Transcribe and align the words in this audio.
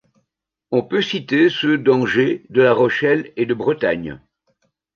On 0.71 0.81
peut 0.81 1.03
citer 1.03 1.47
ceux 1.51 1.77
d'Angers, 1.77 2.47
de 2.49 2.63
La 2.63 2.73
Rochelle 2.73 3.31
et 3.35 3.45
de 3.45 3.53
Bretagne. 3.53 4.19